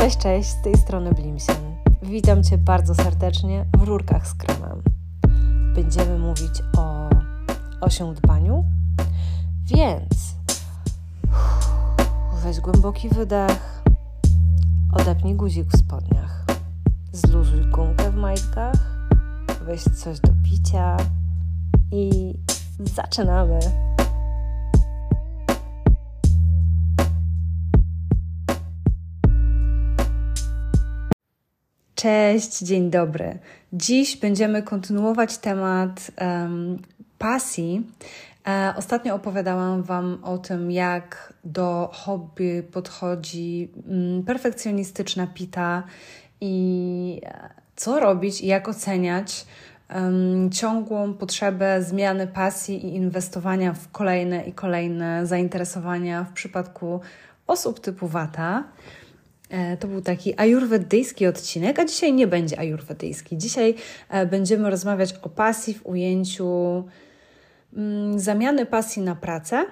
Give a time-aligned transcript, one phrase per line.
[0.00, 1.76] Cześć, cześć, z tej strony Blimsen.
[2.02, 4.82] Witam Cię bardzo serdecznie w Rurkach z Kremem.
[5.74, 7.08] Będziemy mówić o
[7.80, 8.64] osiądbaniu,
[9.64, 10.34] więc
[12.44, 13.82] weź głęboki wydech,
[14.92, 16.44] odepnij guzik w spodniach,
[17.12, 19.08] zluzuj gumkę w majtkach,
[19.64, 20.96] weź coś do picia
[21.92, 22.34] i
[22.78, 23.89] zaczynamy.
[32.00, 33.38] Cześć, dzień dobry.
[33.72, 36.78] Dziś będziemy kontynuować temat um,
[37.18, 37.86] pasji.
[38.48, 45.82] E, ostatnio opowiadałam Wam o tym, jak do hobby podchodzi um, perfekcjonistyczna Pita
[46.40, 49.46] i e, co robić i jak oceniać
[49.94, 57.00] um, ciągłą potrzebę zmiany pasji i inwestowania w kolejne i kolejne zainteresowania w przypadku
[57.46, 58.64] osób typu Wata.
[59.50, 63.38] E, to był taki ajurwedyjski odcinek, a dzisiaj nie będzie ajurwedyjski.
[63.38, 63.74] Dzisiaj
[64.08, 66.84] e, będziemy rozmawiać o pasji w ujęciu
[67.76, 69.64] mm, zamiany pasji na pracę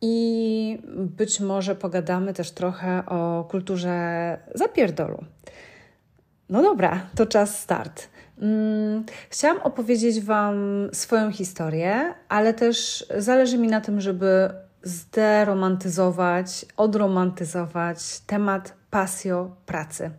[0.00, 5.24] i być może pogadamy też trochę o kulturze zapierdolu.
[6.48, 8.08] No dobra, to czas start.
[8.38, 14.50] Mm, chciałam opowiedzieć Wam swoją historię, ale też zależy mi na tym, żeby
[14.84, 20.10] zderomantyzować, odromantyzować temat pasjo pracy.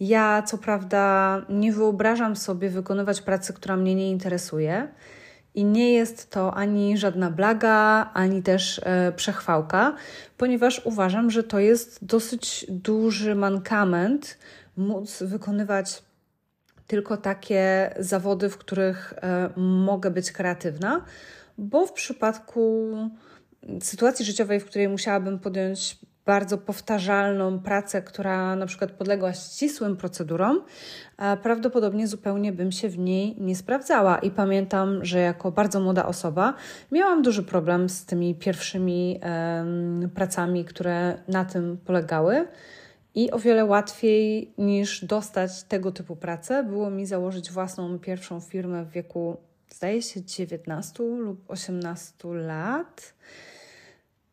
[0.00, 4.88] Ja, co prawda, nie wyobrażam sobie wykonywać pracy, która mnie nie interesuje,
[5.54, 9.94] i nie jest to ani żadna blaga, ani też e, przechwałka,
[10.36, 14.38] ponieważ uważam, że to jest dosyć duży mankament
[14.76, 16.02] móc wykonywać
[16.86, 21.04] tylko takie zawody, w których e, mogę być kreatywna,
[21.58, 22.94] bo w przypadku
[23.82, 30.62] sytuacji życiowej, w której musiałabym podjąć bardzo powtarzalną pracę, która na przykład podległa ścisłym procedurom,
[31.42, 34.18] prawdopodobnie zupełnie bym się w niej nie sprawdzała.
[34.18, 36.54] I pamiętam, że jako bardzo młoda osoba
[36.92, 42.48] miałam duży problem z tymi pierwszymi um, pracami, które na tym polegały.
[43.14, 48.84] I o wiele łatwiej niż dostać tego typu pracę było mi założyć własną pierwszą firmę
[48.84, 49.36] w wieku,
[49.68, 53.14] zdaje się, 19 lub 18 lat.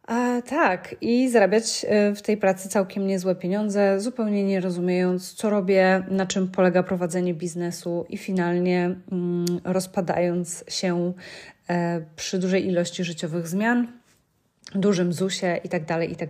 [0.07, 5.49] A, tak, i zarabiać e, w tej pracy całkiem niezłe pieniądze, zupełnie nie rozumiejąc, co
[5.49, 11.13] robię, na czym polega prowadzenie biznesu i finalnie mm, rozpadając się
[11.69, 13.87] e, przy dużej ilości życiowych zmian,
[14.75, 16.29] dużym ZUSie i tak dalej, i tak.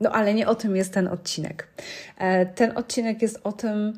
[0.00, 1.68] No ale nie o tym jest ten odcinek.
[2.18, 3.92] E, ten odcinek jest o tym,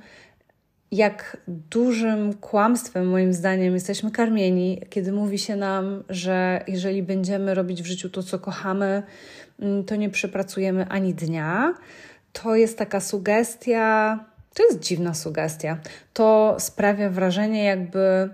[0.92, 7.82] jak dużym kłamstwem, moim zdaniem, jesteśmy karmieni, kiedy mówi się nam, że jeżeli będziemy robić
[7.82, 9.02] w życiu to, co kochamy,
[9.60, 11.74] mm, to nie przepracujemy ani dnia.
[12.32, 14.18] To jest taka sugestia,
[14.54, 15.78] to jest dziwna sugestia.
[16.12, 18.28] To sprawia wrażenie, jakby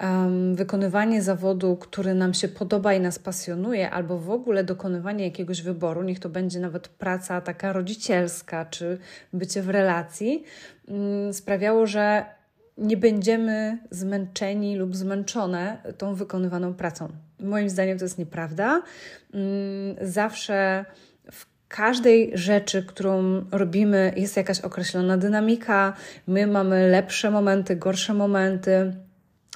[0.00, 5.62] um, wykonywanie zawodu, który nam się podoba i nas pasjonuje, albo w ogóle dokonywanie jakiegoś
[5.62, 8.98] wyboru, niech to będzie nawet praca taka rodzicielska, czy
[9.32, 10.44] bycie w relacji,
[10.88, 12.24] um, sprawiało, że
[12.78, 17.08] nie będziemy zmęczeni lub zmęczone tą wykonywaną pracą.
[17.40, 18.82] Moim zdaniem to jest nieprawda.
[19.34, 19.42] Um,
[20.00, 20.84] zawsze
[21.68, 25.92] każdej rzeczy, którą robimy, jest jakaś określona dynamika.
[26.26, 28.92] My mamy lepsze momenty, gorsze momenty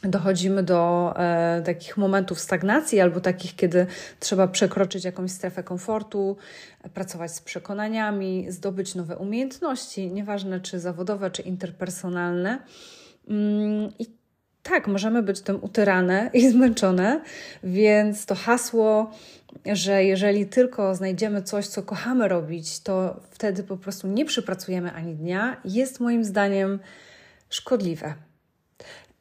[0.02, 3.86] dochodzimy do e, takich momentów stagnacji albo takich, kiedy
[4.20, 6.36] trzeba przekroczyć jakąś strefę komfortu,
[6.94, 12.58] pracować z przekonaniami, zdobyć nowe umiejętności, nieważne czy zawodowe, czy interpersonalne.
[13.28, 14.06] Mm, I
[14.62, 17.20] tak, możemy być tym utyrane i zmęczone,
[17.64, 19.10] więc to hasło,
[19.72, 25.14] że jeżeli tylko znajdziemy coś, co kochamy robić, to wtedy po prostu nie przypracujemy ani
[25.14, 26.78] dnia, jest moim zdaniem
[27.50, 28.14] szkodliwe.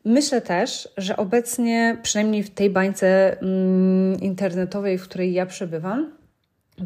[0.05, 6.11] Myślę też, że obecnie, przynajmniej w tej bańce mm, internetowej, w której ja przebywam,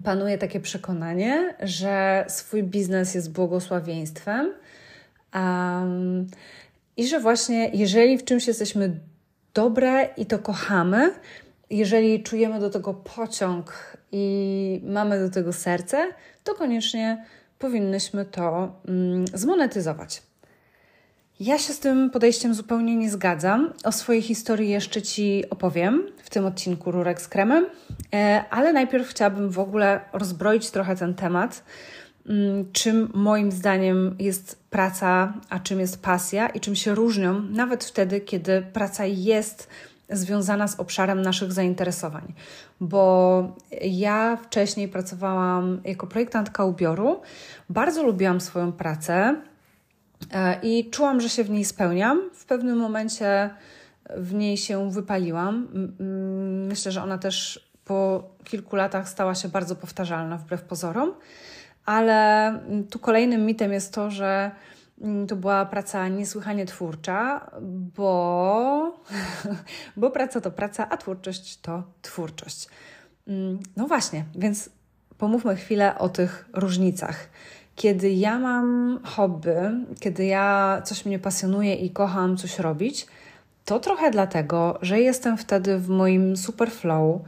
[0.04, 4.54] panuje takie przekonanie, że swój biznes jest błogosławieństwem
[5.36, 6.28] um,
[6.98, 9.00] i że właśnie jeżeli w czymś jesteśmy
[9.54, 11.12] dobre i to kochamy,
[11.70, 16.08] jeżeli czujemy do tego pociąg i mamy do tego serce,
[16.44, 17.26] to koniecznie
[17.60, 20.27] powinnyśmy to mm, zmonetyzować.
[21.40, 23.74] Ja się z tym podejściem zupełnie nie zgadzam.
[23.84, 27.66] O swojej historii jeszcze Ci opowiem w tym odcinku Rurek z kremem,
[28.14, 31.64] e, ale najpierw chciałabym w ogóle rozbroić trochę ten temat,
[32.30, 37.84] mm, czym moim zdaniem jest praca, a czym jest pasja i czym się różnią, nawet
[37.84, 39.70] wtedy, kiedy praca jest
[40.10, 42.34] związana z obszarem naszych zainteresowań,
[42.82, 47.22] bo ja wcześniej pracowałam jako projektantka ubioru,
[47.70, 49.36] bardzo lubiłam swoją pracę
[50.64, 52.30] i czułam, że się w niej spełniam.
[52.34, 53.50] W pewnym momencie
[54.18, 55.68] w niej się wypaliłam.
[56.68, 61.14] Myślę, że ona też po kilku latach stała się bardzo powtarzalna wbrew pozorom,
[61.86, 62.54] ale
[62.90, 64.52] tu kolejnym mitem jest to, że
[65.28, 67.52] to była praca niesłychanie twórcza,
[67.96, 69.04] bo,
[69.98, 72.68] bo praca to praca, a twórczość to twórczość.
[73.78, 74.70] No właśnie, więc
[75.18, 77.30] pomówmy chwilę o tych różnicach.
[77.78, 79.56] Kiedy ja mam hobby,
[80.00, 83.08] kiedy ja coś mnie pasjonuje i kocham coś robić,
[83.66, 87.22] to trochę dlatego, że jestem wtedy w moim super flow,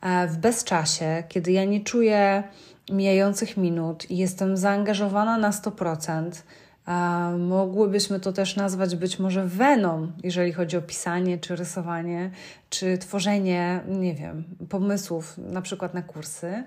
[0.00, 2.42] e, w bezczasie, kiedy ja nie czuję
[2.90, 6.42] mijających minut i jestem zaangażowana na 100%.
[6.88, 12.30] E, mogłybyśmy to też nazwać być może weną, jeżeli chodzi o pisanie, czy rysowanie,
[12.70, 16.64] czy tworzenie, nie wiem, pomysłów, na przykład na kursy.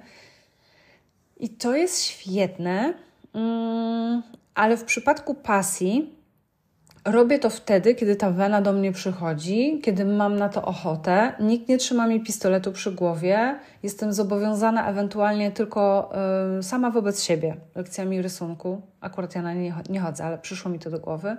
[1.38, 2.94] I to jest świetne,
[4.56, 6.16] ale w przypadku pasji
[7.06, 11.34] Robię to wtedy, kiedy ta wena do mnie przychodzi, kiedy mam na to ochotę.
[11.40, 13.60] Nikt nie trzyma mi pistoletu przy głowie.
[13.84, 16.12] Jestem zobowiązana ewentualnie tylko
[16.60, 18.82] y, sama wobec siebie lekcjami rysunku.
[19.02, 21.38] Akurat ja na nie, nie chodzę, ale przyszło mi to do głowy.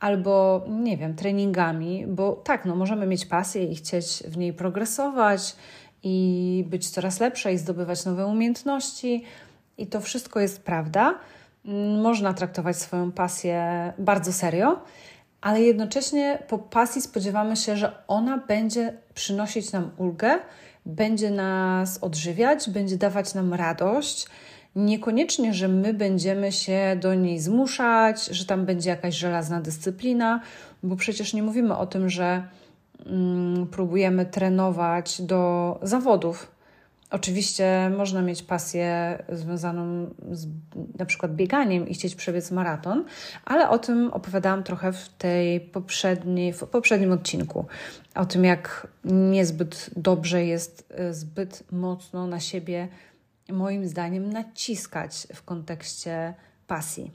[0.00, 5.56] Albo, nie wiem, treningami, bo tak, no, możemy mieć pasję i chcieć w niej progresować
[6.02, 9.24] i być coraz lepsze i zdobywać nowe umiejętności.
[9.78, 11.18] I to wszystko jest prawda
[12.02, 14.80] można traktować swoją pasję bardzo serio,
[15.40, 20.38] ale jednocześnie po pasji spodziewamy się, że ona będzie przynosić nam ulgę,
[20.86, 24.26] będzie nas odżywiać, będzie dawać nam radość.
[24.76, 30.40] Niekoniecznie, że my będziemy się do niej zmuszać, że tam będzie jakaś żelazna dyscyplina,
[30.82, 32.42] bo przecież nie mówimy o tym, że
[33.06, 36.51] mm, próbujemy trenować do zawodów
[37.12, 40.46] Oczywiście można mieć pasję związaną z
[40.98, 43.04] na przykład bieganiem i chcieć przebiec maraton,
[43.44, 47.66] ale o tym opowiadałam trochę w tej poprzedniej, w poprzednim odcinku.
[48.14, 52.88] O tym, jak niezbyt dobrze jest y, zbyt mocno na siebie,
[53.48, 56.34] moim zdaniem, naciskać w kontekście
[56.66, 57.10] pasji.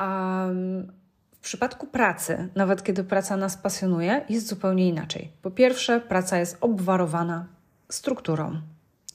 [0.00, 0.92] Um,
[1.32, 5.32] w przypadku pracy, nawet kiedy praca nas pasjonuje, jest zupełnie inaczej.
[5.42, 7.53] Po pierwsze, praca jest obwarowana
[7.94, 8.60] strukturą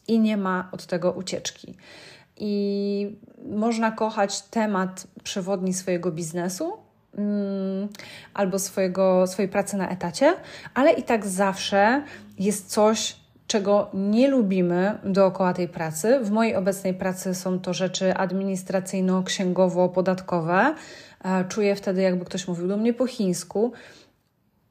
[0.07, 1.75] i nie ma od tego ucieczki.
[2.37, 3.17] I
[3.51, 6.73] można kochać temat przewodni swojego biznesu,
[7.17, 7.89] mm,
[8.33, 10.35] albo swojego, swojej pracy na etacie,
[10.73, 12.03] ale i tak zawsze
[12.39, 13.15] jest coś,
[13.47, 16.19] czego nie lubimy dookoła tej pracy.
[16.23, 20.73] W mojej obecnej pracy są to rzeczy administracyjno-księgowo-podatkowe.
[21.23, 23.73] E, czuję wtedy, jakby ktoś mówił do mnie po chińsku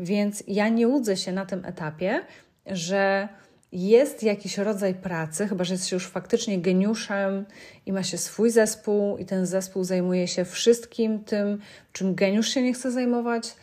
[0.00, 2.20] Więc ja nie łudzę się na tym etapie,
[2.66, 3.28] że
[3.72, 7.44] jest jakiś rodzaj pracy, chyba że jest się już faktycznie geniuszem
[7.86, 11.58] i ma się swój zespół, i ten zespół zajmuje się wszystkim tym,
[11.92, 13.54] czym geniusz się nie chce zajmować,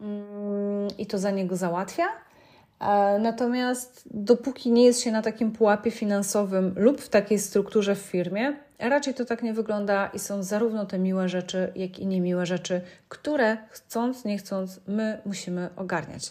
[0.00, 2.06] mm, i to za niego załatwia.
[2.80, 7.98] E, natomiast dopóki nie jest się na takim pułapie finansowym lub w takiej strukturze w
[7.98, 12.46] firmie, Raczej to tak nie wygląda i są zarówno te miłe rzeczy, jak i niemiłe
[12.46, 16.30] rzeczy, które chcąc, nie chcąc, my musimy ogarniać.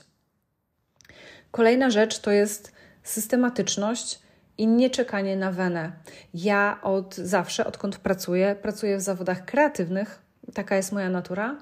[1.52, 2.72] Kolejna rzecz to jest
[3.10, 4.20] systematyczność
[4.58, 5.92] i nie czekanie na wenę.
[6.34, 10.22] Ja od zawsze, odkąd pracuję, pracuję w zawodach kreatywnych,
[10.54, 11.58] taka jest moja natura.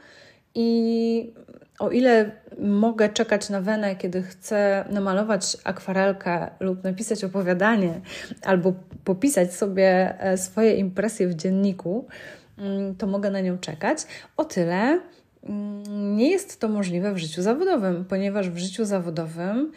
[0.56, 1.34] I
[1.80, 8.02] o ile mogę czekać na wenę, kiedy chcę namalować akwarelkę lub napisać opowiadanie,
[8.42, 8.74] albo
[9.04, 12.08] popisać sobie e, swoje impresje w dzienniku,
[12.58, 13.98] mm, to mogę na nią czekać.
[14.38, 15.00] O tyle
[15.44, 19.72] mm, nie jest to możliwe w życiu zawodowym, ponieważ w życiu zawodowym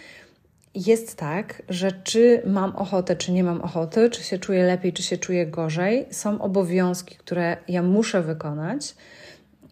[0.74, 5.02] jest tak, że czy mam ochotę, czy nie mam ochoty, czy się czuję lepiej, czy
[5.02, 8.94] się czuję gorzej, są obowiązki, które ja muszę wykonać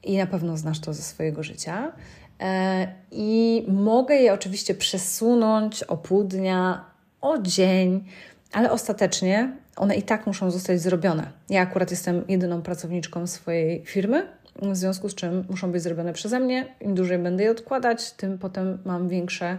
[0.05, 1.93] i na pewno znasz to ze swojego życia.
[2.41, 6.85] E, I mogę je oczywiście przesunąć o pół dnia,
[7.21, 8.05] o dzień,
[8.53, 11.31] ale ostatecznie one i tak muszą zostać zrobione.
[11.50, 14.26] Ja akurat jestem jedyną pracowniczką swojej firmy,
[14.62, 16.67] w związku z czym muszą być zrobione przeze mnie.
[16.81, 19.59] Im dłużej będę je odkładać, tym potem mam większe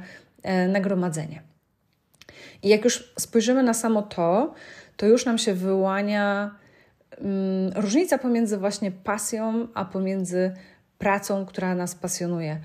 [0.67, 1.41] nagromadzenie.
[2.63, 4.53] I jak już spojrzymy na samo to,
[4.97, 6.55] to już nam się wyłania
[7.17, 10.53] um, różnica pomiędzy właśnie pasją, a pomiędzy
[10.97, 12.59] pracą, która nas pasjonuje.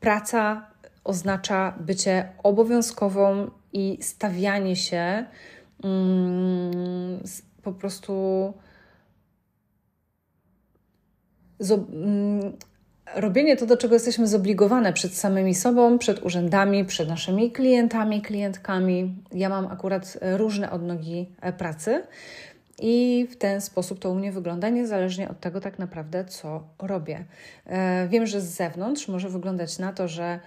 [0.00, 0.66] Praca
[1.04, 5.26] oznacza bycie obowiązkową i stawianie się
[5.82, 7.20] um,
[7.62, 8.14] po prostu.
[11.60, 12.56] Mm,
[13.14, 19.14] robienie to, do czego jesteśmy zobligowane przed samymi sobą, przed urzędami, przed naszymi klientami, klientkami.
[19.32, 22.02] Ja mam akurat różne odnogi e, pracy.
[22.78, 27.24] I w ten sposób to u mnie wygląda, niezależnie od tego tak naprawdę, co robię.
[27.66, 30.40] E, wiem, że z zewnątrz może wyglądać na to, że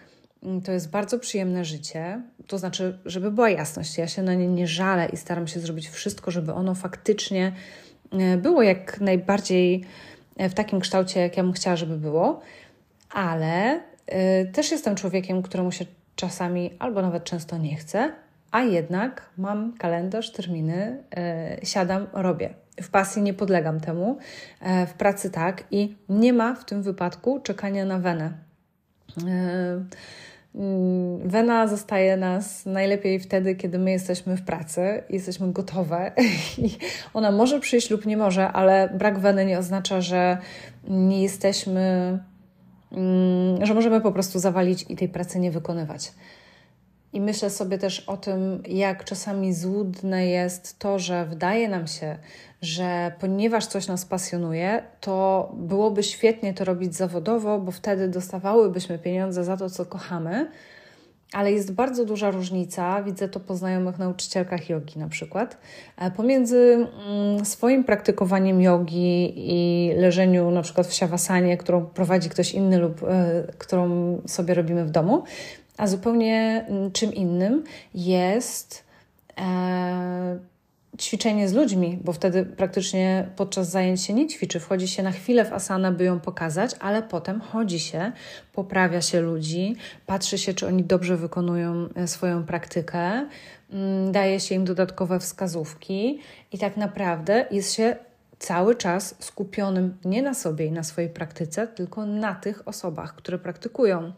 [0.43, 2.21] mm, to jest bardzo przyjemne życie.
[2.47, 5.89] To znaczy, żeby była jasność, ja się na nie nie żalę i staram się zrobić
[5.89, 7.51] wszystko, żeby ono faktycznie
[8.11, 9.85] e, było jak najbardziej
[10.39, 12.41] w takim kształcie, jak ja bym chciała, żeby było,
[13.09, 18.11] ale y, też jestem człowiekiem, któremu się czasami albo nawet często nie chce,
[18.51, 21.03] a jednak mam kalendarz, terminy,
[21.61, 22.53] y, siadam, robię.
[22.81, 24.17] W pasji nie podlegam temu,
[24.83, 28.31] y, w pracy tak i nie ma w tym wypadku czekania na wenę.
[29.23, 29.89] Mm,
[31.25, 36.11] wena zostaje nas najlepiej wtedy, kiedy my jesteśmy w pracy, jesteśmy gotowe
[36.57, 36.69] i
[37.13, 40.37] ona może przyjść lub nie może, ale brak weny nie oznacza, że
[40.87, 42.19] nie jesteśmy,
[42.91, 46.11] mm, że możemy po prostu zawalić i tej pracy nie wykonywać.
[47.15, 52.17] I myślę sobie też o tym, jak czasami złudne jest to, że wydaje nam się,
[52.61, 59.43] że ponieważ coś nas pasjonuje, to byłoby świetnie to robić zawodowo, bo wtedy dostawałybyśmy pieniądze
[59.43, 60.51] za to, co kochamy.
[61.33, 65.57] Ale jest bardzo duża różnica, widzę to po znajomych nauczycielkach jogi na przykład,
[65.97, 72.53] e, pomiędzy mm, swoim praktykowaniem jogi i leżeniu na przykład w siawasanie, którą prowadzi ktoś
[72.53, 75.23] inny lub e, którą sobie robimy w domu,
[75.77, 77.63] a zupełnie mm, czym innym
[77.93, 78.83] jest
[79.37, 80.39] e,
[80.99, 84.59] ćwiczenie z ludźmi, bo wtedy praktycznie podczas zajęć się nie ćwiczy.
[84.59, 88.11] Wchodzi się na chwilę w asanę, by ją pokazać, ale potem chodzi się,
[88.53, 93.27] poprawia się ludzi, patrzy się, czy oni dobrze wykonują e, swoją praktykę,
[93.71, 96.19] mm, daje się im dodatkowe wskazówki
[96.51, 97.95] i tak naprawdę jest się
[98.39, 103.39] cały czas skupionym nie na sobie i na swojej praktyce, tylko na tych osobach, które
[103.39, 104.13] praktykują.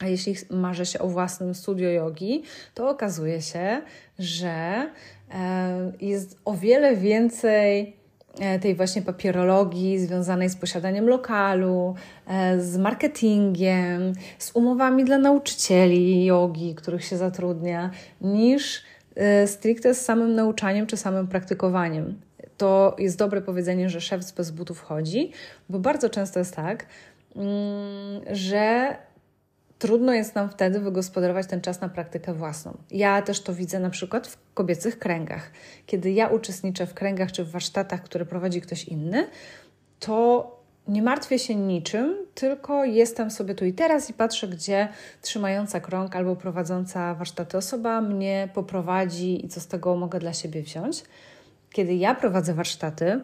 [0.00, 2.42] A jeśli marzy się o własnym studio jogi,
[2.74, 3.82] to okazuje się,
[4.18, 4.90] że
[5.34, 7.96] e, jest o wiele więcej
[8.40, 11.94] e, tej właśnie papierologii związanej z posiadaniem lokalu,
[12.26, 18.82] e, z marketingiem, z umowami dla nauczycieli jogi, których się zatrudnia, niż
[19.46, 22.20] stricte z samym nauczaniem czy samym praktykowaniem.
[22.56, 25.32] To jest dobre powiedzenie, że szef bez butów chodzi,
[25.68, 26.86] bo bardzo często jest tak,
[27.36, 28.96] mm, że
[29.78, 32.76] trudno jest nam wtedy wygospodarować ten czas na praktykę własną.
[32.90, 35.50] Ja też to widzę na przykład w kobiecych kręgach.
[35.86, 39.26] Kiedy ja uczestniczę w kręgach czy w warsztatach, które prowadzi ktoś inny,
[40.00, 40.56] to
[40.88, 44.88] nie martwię się niczym, tylko jestem sobie tu i teraz i patrzę, gdzie
[45.22, 50.62] trzymająca krąg albo prowadząca warsztaty osoba mnie poprowadzi i co z tego mogę dla siebie
[50.62, 51.02] wziąć.
[51.72, 53.20] Kiedy ja prowadzę warsztaty,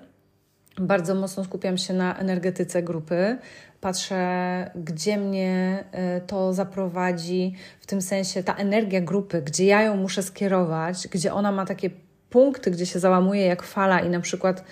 [0.79, 3.39] bardzo mocno skupiam się na energetyce grupy,
[3.81, 5.85] patrzę, gdzie mnie
[6.19, 11.35] y, to zaprowadzi, w tym sensie ta energia grupy, gdzie ja ją muszę skierować, gdzie
[11.35, 11.91] ona ma takie
[12.31, 14.65] punkty, gdzie się załamuje jak fala i na przykład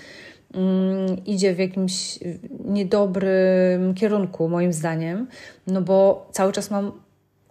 [0.54, 2.18] um, idzie w jakimś
[2.64, 5.26] niedobrym kierunku, moim zdaniem,
[5.66, 6.92] no bo cały czas mam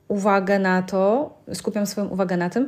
[0.07, 2.67] uwagę na to, skupiam swoją uwagę na tym,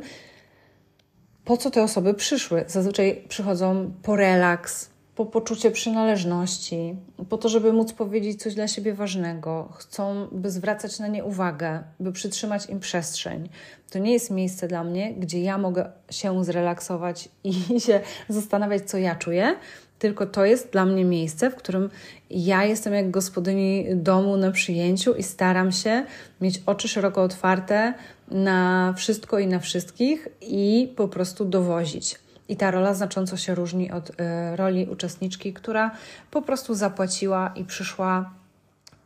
[1.44, 2.64] po co te osoby przyszły.
[2.66, 6.96] Zazwyczaj przychodzą po relaks, po poczucie przynależności,
[7.28, 11.82] po to, żeby móc powiedzieć coś dla siebie ważnego, chcą, by zwracać na nie uwagę,
[12.00, 13.48] by przytrzymać im przestrzeń.
[13.90, 17.54] To nie jest miejsce dla mnie, gdzie ja mogę się zrelaksować i
[17.86, 19.56] się zastanawiać, co ja czuję,
[19.98, 21.90] tylko to jest dla mnie miejsce, w którym
[22.30, 26.06] ja jestem jak gospodyni domu na przyjęciu i staram się
[26.40, 27.94] mieć oczy szeroko otwarte
[28.28, 32.18] na wszystko i na wszystkich i po prostu dowozić.
[32.52, 34.14] I ta rola znacząco się różni od y,
[34.56, 35.90] roli uczestniczki, która
[36.30, 38.30] po prostu zapłaciła i przyszła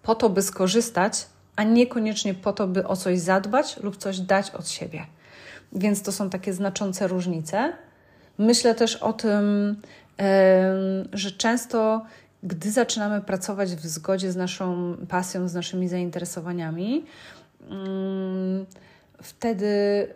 [0.02, 1.26] po to, by skorzystać,
[1.56, 5.06] a niekoniecznie po to, by o coś zadbać lub coś dać od siebie.
[5.72, 7.72] Więc to są takie znaczące różnice.
[8.38, 9.76] Myślę też o tym,
[11.12, 12.04] że często,
[12.42, 17.04] gdy zaczynamy pracować w zgodzie z naszą pasją, z naszymi zainteresowaniami,
[17.62, 17.66] y,
[19.22, 20.08] wtedy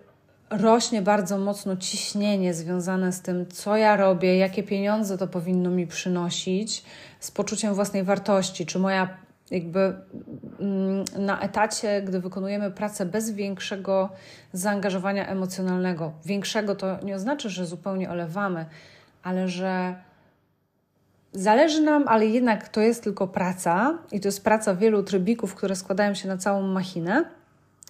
[0.51, 5.87] rośnie bardzo mocno ciśnienie związane z tym, co ja robię, jakie pieniądze to powinno mi
[5.87, 6.85] przynosić,
[7.21, 9.09] z poczuciem własnej wartości, czy moja
[9.51, 9.95] jakby
[10.61, 14.11] mm, na etacie, gdy wykonujemy pracę bez większego
[14.53, 16.13] zaangażowania emocjonalnego.
[16.25, 18.67] Większego to nie oznacza, że zupełnie olewamy,
[19.23, 19.95] ale że
[21.33, 25.77] zależy nam, ale jednak to jest tylko praca i to jest praca wielu trybików, które
[25.77, 27.25] składają się na całą machinę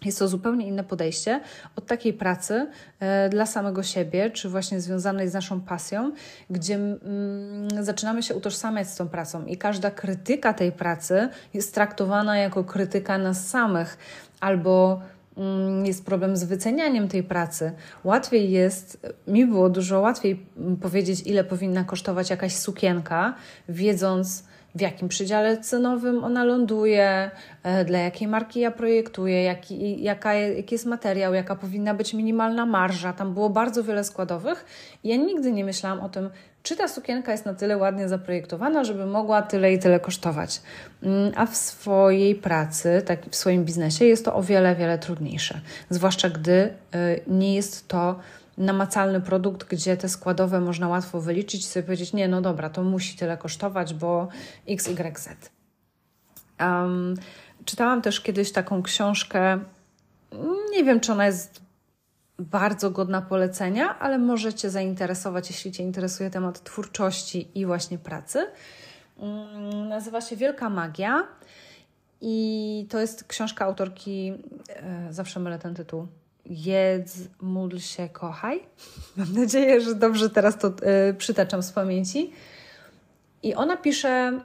[0.04, 1.40] jest to zupełnie inne podejście
[1.76, 2.66] od takiej pracy
[3.00, 6.12] e, dla samego siebie, czy właśnie związanej z naszą pasją,
[6.50, 12.38] gdzie mm, zaczynamy się utożsamiać z tą pracą i każda krytyka tej pracy jest traktowana
[12.38, 13.98] jako krytyka nas samych
[14.40, 15.00] albo
[15.36, 17.72] mm, jest problem z wycenianiem tej pracy.
[18.04, 23.34] Łatwiej jest, mi było dużo łatwiej mm, powiedzieć, ile powinna kosztować jakaś sukienka,
[23.68, 27.30] wiedząc, w jakim przedziale cenowym ona ląduje,
[27.62, 32.66] e, dla jakiej marki ja projektuję, jaki, jaka, jaki jest materiał, jaka powinna być minimalna
[32.66, 33.12] marża.
[33.12, 34.64] Tam było bardzo wiele składowych
[35.04, 36.30] ja nigdy nie myślałam o tym,
[36.62, 40.62] czy ta sukienka jest na tyle ładnie zaprojektowana, żeby mogła tyle i tyle kosztować.
[41.02, 45.60] Mm, a w swojej pracy, tak w swoim biznesie jest to o wiele, wiele trudniejsze.
[45.90, 46.70] Zwłaszcza gdy e,
[47.26, 48.18] nie jest to
[48.60, 52.82] namacalny produkt, gdzie te składowe można łatwo wyliczyć i sobie powiedzieć, nie, no dobra, to
[52.82, 54.28] musi tyle kosztować, bo
[54.68, 55.50] x, y, z.
[56.60, 57.14] Um,
[57.64, 59.58] czytałam też kiedyś taką książkę,
[60.72, 61.60] nie wiem, czy ona jest
[62.38, 68.46] bardzo godna polecenia, ale może Cię zainteresować, jeśli Cię interesuje temat twórczości i właśnie pracy.
[69.16, 71.26] Um, nazywa się Wielka Magia
[72.20, 74.32] i to jest książka autorki,
[74.68, 76.06] e, zawsze mylę ten tytuł,
[76.50, 78.60] jedz, módl się, kochaj.
[79.16, 82.32] Mam nadzieję, że dobrze teraz to y, przytaczam z pamięci.
[83.42, 84.40] I ona pisze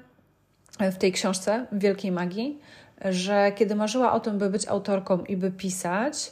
[0.79, 2.59] w tej książce Wielkiej Magii,
[3.05, 6.31] że kiedy marzyła o tym, by być autorką i by pisać,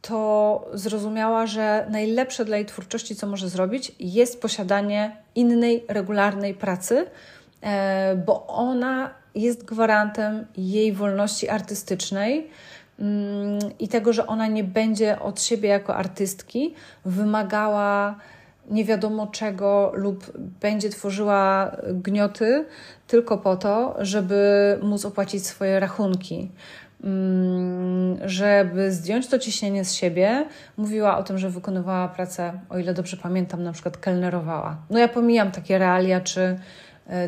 [0.00, 7.06] to zrozumiała, że najlepsze dla jej twórczości, co może zrobić, jest posiadanie innej, regularnej pracy,
[7.62, 12.50] e, bo ona jest gwarantem jej wolności artystycznej
[13.78, 18.16] i tego, że ona nie będzie od siebie jako artystki wymagała
[18.70, 22.64] nie wiadomo czego lub będzie tworzyła gnioty
[23.06, 26.50] tylko po to, żeby móc opłacić swoje rachunki.
[27.04, 32.94] Mm, żeby zdjąć to ciśnienie z siebie, mówiła o tym, że wykonywała pracę, o ile
[32.94, 34.76] dobrze pamiętam, na przykład kelnerowała.
[34.90, 36.58] No ja pomijam takie realia, czy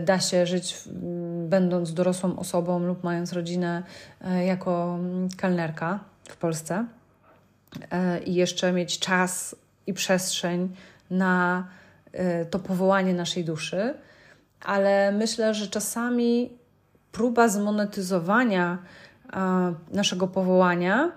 [0.04, 0.82] da się żyć
[1.48, 3.82] będąc dorosłą osobą lub mając rodzinę
[4.20, 4.98] e, jako
[5.36, 6.86] kelnerka w Polsce.
[7.90, 10.74] E, i jeszcze mieć czas i przestrzeń
[11.10, 11.66] na
[12.50, 13.94] to powołanie naszej duszy,
[14.60, 16.50] ale myślę, że czasami
[17.12, 18.78] próba zmonetyzowania
[19.90, 21.12] naszego powołania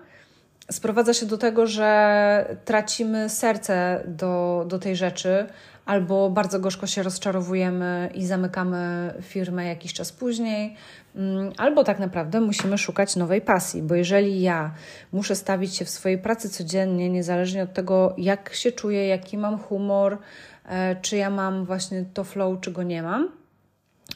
[0.71, 5.47] sprowadza się do tego, że tracimy serce do, do tej rzeczy,
[5.85, 10.75] albo bardzo gorzko się rozczarowujemy i zamykamy firmę jakiś czas później,
[11.15, 14.71] mm, albo tak naprawdę musimy szukać nowej pasji, bo jeżeli ja
[15.11, 19.57] muszę stawić się w swojej pracy codziennie, niezależnie od tego, jak się czuję, jaki mam
[19.57, 20.17] humor,
[20.65, 23.31] e, czy ja mam właśnie to flow, czy go nie mam,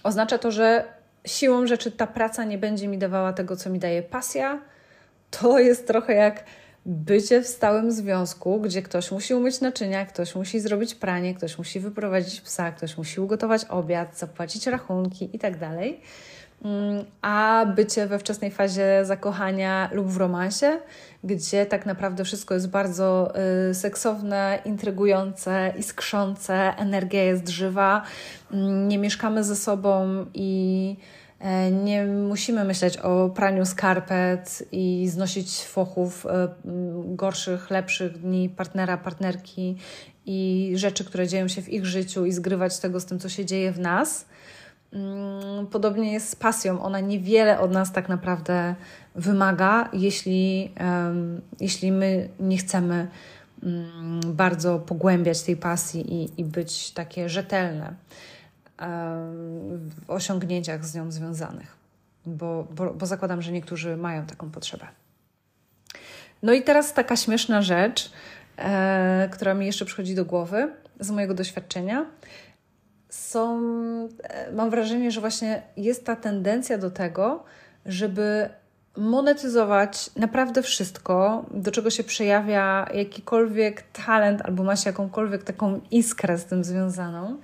[0.03, 0.85] oznacza to, że
[1.25, 4.72] siłą rzeczy ta praca nie będzie mi dawała tego, co mi daje pasja.
[5.41, 6.43] To jest trochę jak
[6.85, 11.79] bycie w stałym związku, gdzie ktoś musi umyć naczynia, ktoś musi zrobić pranie, ktoś musi
[11.79, 15.59] wyprowadzić psa, ktoś musi ugotować obiad, zapłacić rachunki itd.
[15.59, 15.77] Tak
[16.65, 20.79] mm, a bycie we wczesnej fazie zakochania lub w romansie,
[21.23, 23.33] gdzie tak naprawdę wszystko jest bardzo
[23.69, 28.01] y, seksowne, intrygujące, iskrzące, energia jest żywa,
[28.51, 28.55] y,
[28.87, 30.95] nie mieszkamy ze sobą i
[31.71, 36.47] nie musimy myśleć o praniu skarpet i znosić fochów e,
[37.05, 39.77] gorszych, lepszych dni partnera, partnerki
[40.25, 43.45] i rzeczy, które dzieją się w ich życiu i zgrywać tego z tym, co się
[43.45, 44.25] dzieje w nas.
[44.93, 46.81] Mm, podobnie jest z pasją.
[46.83, 48.75] Ona niewiele od nas tak naprawdę
[49.15, 50.71] wymaga, jeśli,
[51.59, 53.07] jeśli my nie chcemy
[53.63, 57.93] mm, bardzo pogłębiać tej pasji i, i być takie rzetelne
[58.77, 61.75] w osiągnięciach z nią związanych,
[62.25, 64.87] bo, bo, bo zakładam, że niektórzy mają taką potrzebę.
[66.43, 68.11] No i teraz taka śmieszna rzecz,
[68.57, 72.05] e, która mi jeszcze przychodzi do głowy z mojego doświadczenia.
[73.09, 73.59] Są,
[74.23, 77.43] e, mam wrażenie, że właśnie jest ta tendencja do tego,
[77.85, 78.49] żeby
[78.97, 86.37] monetyzować naprawdę wszystko, do czego się przejawia jakikolwiek talent albo ma się jakąkolwiek taką iskrę
[86.37, 87.37] z tym związaną.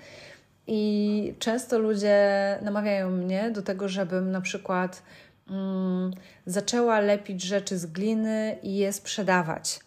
[0.71, 2.19] I często ludzie
[2.62, 5.03] namawiają mnie do tego, żebym na przykład
[5.49, 6.12] mm,
[6.45, 9.79] zaczęła lepić rzeczy z gliny i je sprzedawać.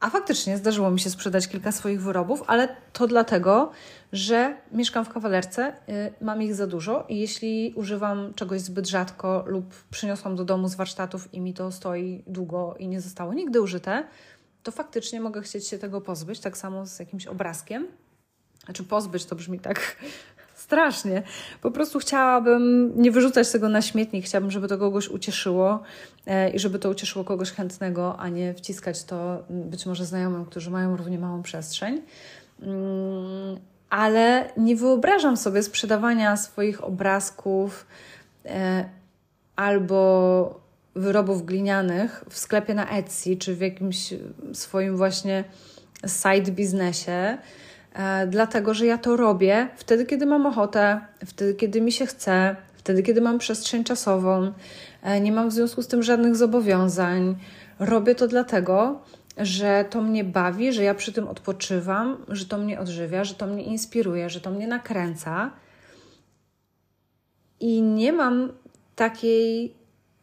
[0.00, 3.70] A faktycznie zdarzyło mi się sprzedać kilka swoich wyrobów, ale to dlatego,
[4.12, 9.44] że mieszkam w kawalerce, y, mam ich za dużo i jeśli używam czegoś zbyt rzadko
[9.46, 13.60] lub przyniosłam do domu z warsztatów i mi to stoi długo i nie zostało nigdy
[13.60, 14.04] użyte,
[14.62, 17.86] to faktycznie mogę chcieć się tego pozbyć, tak samo z jakimś obrazkiem.
[18.64, 19.96] Znaczy pozbyć to brzmi tak
[20.54, 21.22] strasznie.
[21.62, 25.82] Po prostu chciałabym nie wyrzucać tego na śmietnik, chciałabym, żeby to kogoś ucieszyło
[26.26, 30.70] e, i żeby to ucieszyło kogoś chętnego, a nie wciskać to być może znajomym, którzy
[30.70, 32.02] mają równie małą przestrzeń.
[32.62, 33.58] Mm,
[33.90, 37.86] ale nie wyobrażam sobie sprzedawania swoich obrazków
[38.46, 38.88] e,
[39.56, 40.60] albo
[40.94, 44.14] wyrobów glinianych w sklepie na Etsy czy w jakimś
[44.52, 45.44] swoim właśnie
[46.06, 47.38] side biznesie
[48.26, 53.02] dlatego że ja to robię wtedy, kiedy mam ochotę, wtedy, kiedy mi się chce, wtedy,
[53.02, 54.52] kiedy mam przestrzeń czasową,
[55.02, 57.36] e, nie mam w związku z tym żadnych zobowiązań.
[57.78, 59.00] Robię to dlatego,
[59.36, 63.46] że to mnie bawi, że ja przy tym odpoczywam, że to mnie odżywia, że to
[63.46, 65.50] mnie inspiruje, że to mnie nakręca.
[67.60, 68.52] I nie mam
[68.96, 69.74] takiej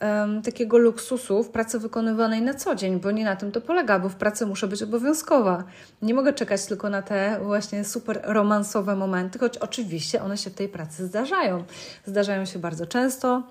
[0.01, 3.99] um, takiego luksusu w pracy wykonywanej na co dzień, bo nie na tym to polega,
[3.99, 5.63] bo w pracy muszę być obowiązkowa.
[6.01, 10.53] Nie mogę czekać tylko na te właśnie super romansowe momenty, choć oczywiście one się w
[10.53, 11.63] tej pracy zdarzają.
[12.05, 13.43] Zdarzają się bardzo często.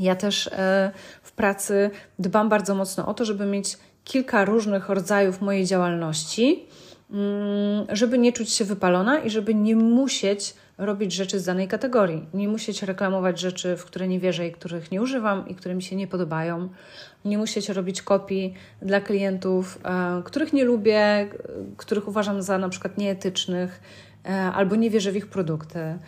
[0.00, 0.90] Ja też e,
[1.22, 6.66] w pracy dbam bardzo mocno o to, żeby mieć kilka różnych rodzajów mojej działalności,
[7.10, 12.26] mm, żeby nie czuć się wypalona i żeby nie musieć robić rzeczy z danej kategorii.
[12.34, 15.82] Nie musieć reklamować rzeczy, w które nie wierzę i których nie używam i które mi
[15.82, 16.68] się nie podobają.
[17.24, 21.28] Nie musieć robić kopii dla klientów, e, których nie lubię,
[21.76, 23.80] których uważam za na przykład nieetycznych
[24.24, 25.98] e, albo nie wierzę w ich produkty.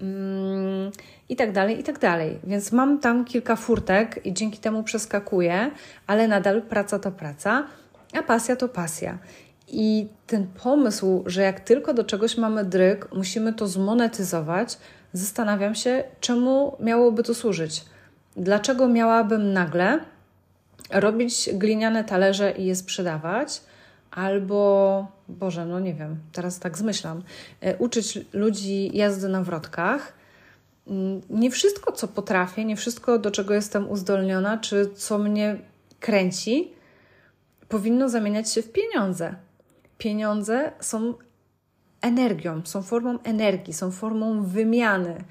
[0.00, 0.90] Mm,
[1.28, 2.38] I tak dalej, i tak dalej.
[2.44, 5.70] Więc mam tam kilka furtek i dzięki temu przeskakuję,
[6.06, 7.66] ale nadal praca to praca,
[8.12, 9.18] a pasja to pasja.
[9.68, 14.78] I ten pomysł, że jak tylko do czegoś mamy dryk, musimy to zmonetyzować,
[15.12, 17.84] zastanawiam się, czemu miałoby to służyć.
[18.36, 20.00] Dlaczego miałabym nagle
[20.90, 23.60] robić gliniane talerze i je sprzedawać,
[24.10, 27.22] albo, Boże, no nie wiem, teraz tak zmyślam,
[27.60, 30.12] e, uczyć ludzi jazdy na wrotkach.
[30.86, 35.56] Mm, nie wszystko, co potrafię, nie wszystko, do czego jestem uzdolniona, czy co mnie
[36.00, 36.72] kręci,
[37.68, 39.34] powinno zamieniać się w pieniądze
[39.98, 41.14] pieniądze są
[42.00, 45.24] energią, są formą energii, są formą wymiany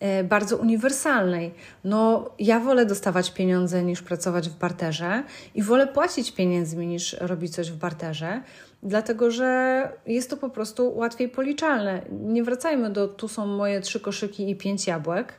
[0.00, 1.54] e, bardzo uniwersalnej.
[1.84, 5.22] No, ja wolę dostawać pieniądze niż pracować w barterze
[5.54, 8.42] i wolę płacić pieniędzmi niż robić coś w barterze,
[8.82, 12.02] dlatego że jest to po prostu łatwiej policzalne.
[12.10, 15.32] Nie wracajmy do tu są moje trzy koszyki i pięć jabłek,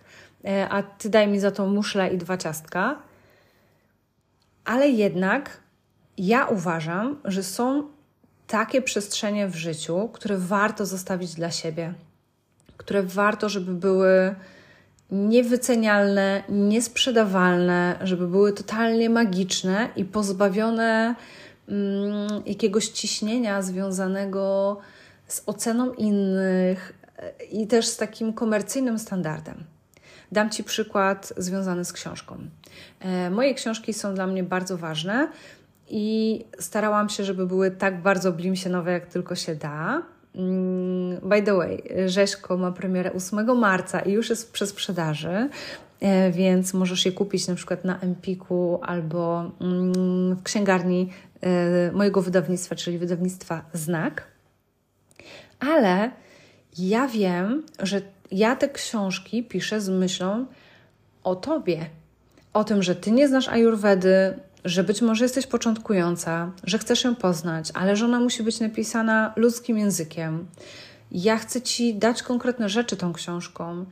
[0.45, 2.99] e, a ty daj mi za to muszle i dwa ciastka.
[4.65, 5.59] Ale jednak
[6.17, 7.94] ja uważam, że są
[8.47, 11.93] takie przestrzenie w życiu, które warto zostawić dla siebie,
[12.77, 14.35] które warto, żeby były
[15.11, 21.15] niewycenialne, niesprzedawalne, żeby były totalnie magiczne i pozbawione
[21.67, 24.77] mm, jakiegoś ciśnienia związanego
[25.27, 26.93] z oceną innych
[27.51, 29.63] i też z takim komercyjnym standardem.
[30.31, 32.37] Dam Ci przykład związany z książką.
[32.99, 35.27] E, moje książki są dla mnie bardzo ważne,
[35.89, 40.01] i starałam się, żeby były tak bardzo blimsienowe, jak tylko się da.
[40.35, 45.49] Mm, by the way, Rzeźko ma premierę 8 marca i już jest przez sprzedaży,
[45.99, 51.09] e, więc możesz je kupić na przykład na Empiku albo mm, w księgarni
[51.41, 54.27] e, mojego wydawnictwa, czyli wydawnictwa Znak.
[55.59, 56.11] Ale
[56.77, 60.45] ja wiem, że ja te książki piszę z myślą
[61.23, 61.85] o tobie,
[62.53, 67.15] o tym, że ty nie znasz ajurwedy, że być może jesteś początkująca, że chcesz ją
[67.15, 70.47] poznać, ale że ona musi być napisana ludzkim językiem.
[71.11, 73.85] Ja chcę Ci dać konkretne rzeczy tą książką,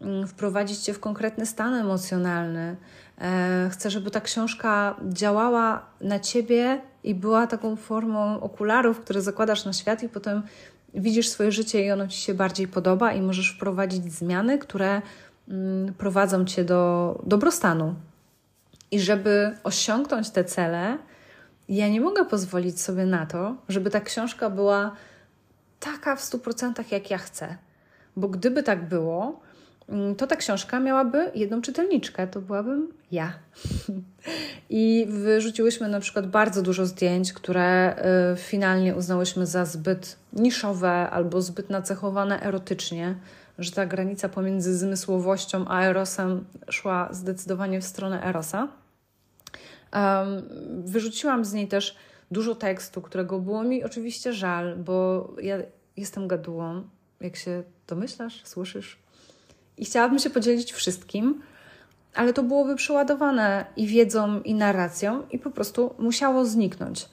[0.00, 2.76] mm, wprowadzić Cię w konkretny stan emocjonalny.
[3.20, 9.64] E, chcę, żeby ta książka działała na Ciebie i była taką formą okularów, które zakładasz
[9.64, 10.42] na świat i potem
[10.94, 15.02] widzisz swoje życie i ono Ci się bardziej podoba i możesz wprowadzić zmiany, które
[15.48, 17.94] mm, prowadzą Cię do dobrostanu.
[18.90, 20.98] I żeby osiągnąć te cele,
[21.68, 24.96] ja nie mogę pozwolić sobie na to, żeby ta książka była
[25.80, 27.56] taka w 100% jak ja chcę.
[28.16, 29.40] Bo gdyby tak było,
[29.88, 33.32] mm, to ta książka miałaby jedną czytelniczkę, to byłabym ja.
[34.70, 37.96] I wyrzuciłyśmy na przykład bardzo dużo zdjęć, które
[38.32, 43.14] y, finalnie uznałyśmy za zbyt niszowe albo zbyt nacechowane erotycznie,
[43.60, 48.68] że ta granica pomiędzy zmysłowością a erosem szła zdecydowanie w stronę erosa.
[49.92, 50.42] Um,
[50.84, 51.96] wyrzuciłam z niej też
[52.30, 55.58] dużo tekstu, którego było mi oczywiście żal, bo ja
[55.96, 56.82] jestem gadułą,
[57.20, 58.98] jak się domyślasz, słyszysz.
[59.76, 61.42] I chciałabym się podzielić wszystkim,
[62.14, 67.08] ale to byłoby przeładowane i wiedzą, i narracją, i po prostu musiało zniknąć.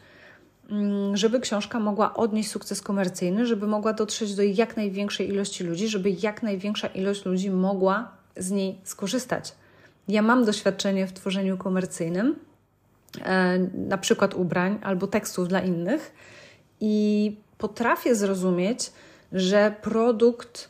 [0.70, 5.88] Mm, żeby książka mogła odnieść sukces komercyjny, żeby mogła dotrzeć do jak największej ilości ludzi,
[5.88, 9.56] żeby jak największa ilość ludzi mogła z niej skorzystać.
[10.08, 12.36] Ja mam doświadczenie w tworzeniu komercyjnym,
[13.26, 16.14] E, na przykład ubrań albo tekstów dla innych
[16.80, 18.92] i potrafię zrozumieć,
[19.32, 20.70] że produkt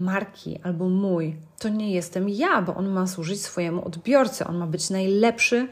[0.00, 4.66] marki albo mój to nie jestem ja, bo on ma służyć swojemu odbiorcy, on ma
[4.66, 5.68] być najlepszy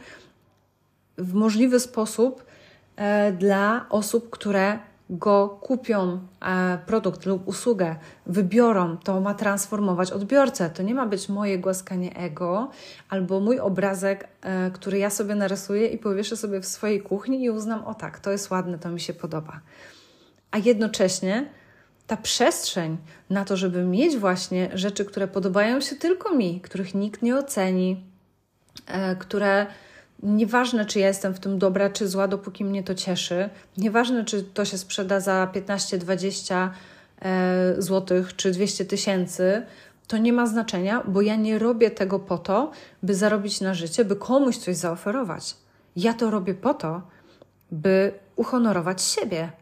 [1.18, 2.44] w możliwy sposób
[3.38, 4.78] dla osób, które
[5.10, 10.70] go kupią, e, produkt lub usługę, wybiorą, to ma transformować odbiorcę.
[10.70, 12.70] To nie ma być moje głaskanie ego
[13.08, 17.50] albo mój obrazek, e, który ja sobie narysuję i powieszę sobie w swojej kuchni i
[17.50, 19.60] uznam, o tak, to jest ładne, to mi się podoba.
[20.50, 21.50] A jednocześnie
[22.06, 22.96] ta przestrzeń
[23.30, 28.04] na to, żeby mieć właśnie rzeczy, które podobają się tylko mi, których nikt nie oceni,
[28.86, 29.66] e, które
[30.22, 33.50] Nieważne, czy ja jestem w tym dobra, czy zła, dopóki mnie to cieszy.
[33.78, 36.72] Nieważne, czy to się sprzeda za 15, 20
[37.22, 39.62] e, złotych, czy 200 tysięcy.
[40.06, 42.70] To nie ma znaczenia, bo ja nie robię tego po to,
[43.02, 45.56] by zarobić na życie, by komuś coś zaoferować.
[45.96, 47.02] Ja to robię po to,
[47.70, 49.52] by uhonorować siebie,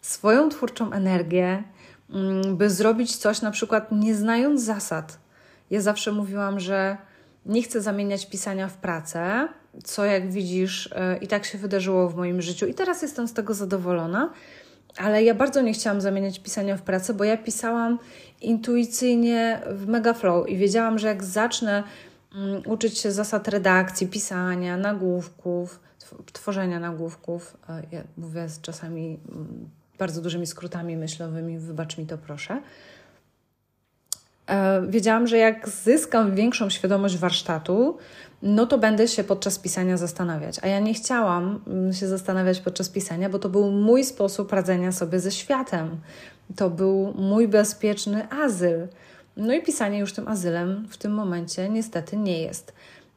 [0.00, 1.62] swoją twórczą energię,
[2.10, 5.18] mm, by zrobić coś na przykład nie znając zasad.
[5.70, 6.96] Ja zawsze mówiłam, że
[7.46, 9.48] nie chcę zamieniać pisania w pracę,
[9.84, 13.32] co jak widzisz e, i tak się wydarzyło w moim życiu i teraz jestem z
[13.32, 14.30] tego zadowolona.
[14.96, 17.98] Ale ja bardzo nie chciałam zamieniać pisania w pracę, bo ja pisałam
[18.40, 21.82] intuicyjnie w mega flow i wiedziałam, że jak zacznę
[22.34, 25.80] um, uczyć się zasad redakcji, pisania, nagłówków,
[26.32, 32.18] tworzenia nagłówków, e, ja mówię z czasami um, bardzo dużymi skrótami myślowymi, wybacz mi to
[32.18, 32.62] proszę,
[34.88, 37.98] wiedziałam, że jak zyskam większą świadomość warsztatu,
[38.42, 40.56] no to będę się podczas pisania zastanawiać.
[40.62, 44.92] A ja nie chciałam mm, się zastanawiać podczas pisania, bo to był mój sposób radzenia
[44.92, 45.96] sobie ze światem.
[46.56, 48.88] To był mój bezpieczny azyl.
[49.36, 52.72] No i pisanie już tym azylem w tym momencie niestety nie jest.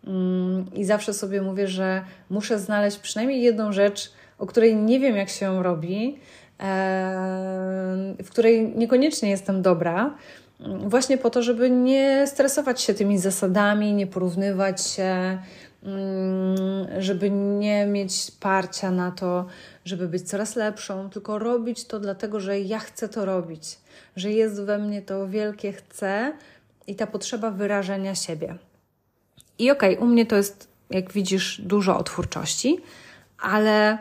[0.07, 5.15] Mm, I zawsze sobie mówię, że muszę znaleźć przynajmniej jedną rzecz, o której nie wiem,
[5.15, 6.19] jak się ją robi,
[6.59, 10.15] e, w której niekoniecznie jestem dobra,
[10.59, 15.37] właśnie po to, żeby nie stresować się tymi zasadami, nie porównywać się,
[15.83, 19.45] mm, żeby nie mieć parcia na to,
[19.85, 23.77] żeby być coraz lepszą, tylko robić to dlatego, że ja chcę to robić,
[24.15, 26.33] że jest we mnie to wielkie chcę
[26.87, 28.55] i ta potrzeba wyrażenia siebie.
[29.59, 32.77] I okej, okay, u mnie to jest, jak widzisz, dużo o twórczości,
[33.39, 33.97] ale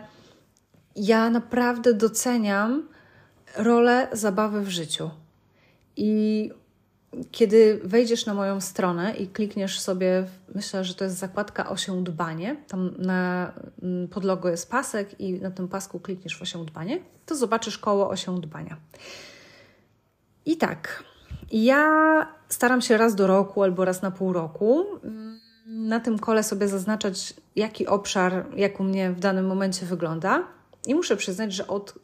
[0.97, 2.89] ja naprawdę doceniam
[3.57, 5.11] rolę zabawy w życiu.
[5.97, 6.51] I
[7.31, 12.57] kiedy wejdziesz na moją stronę i klikniesz sobie, myślę, że to jest zakładka osią dbanie,
[12.69, 17.35] tam na mm, podlogo jest pasek i na tym pasku klikniesz w osią dbanie, to
[17.35, 18.77] zobaczysz koło osią dbania.
[20.47, 21.05] I tak,
[21.53, 21.89] ja
[22.49, 26.69] staram się raz do roku albo raz na pół roku mm, na tym kole sobie
[26.69, 30.49] zaznaczać, jaki obszar, jak u mnie w danym momencie wygląda.
[30.87, 31.95] I muszę przyznać, że od